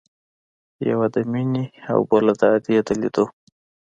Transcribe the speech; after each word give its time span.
يوه 0.89 1.07
د 1.15 1.17
مينې 1.31 1.65
او 1.91 1.99
بله 2.09 2.33
د 2.39 2.41
ادې 2.55 2.77
د 2.87 2.89
ليدو. 3.01 3.25